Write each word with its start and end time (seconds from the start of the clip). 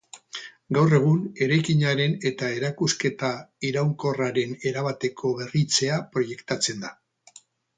Gaur 0.75 0.95
egun, 0.99 1.19
eraikinaren 1.47 2.15
eta 2.31 2.49
erakusketa 2.55 3.31
iraunkorraren 3.71 4.57
erabateko 4.71 5.35
berritzea 5.43 6.01
proiektatzen 6.17 6.83
da. 6.89 6.95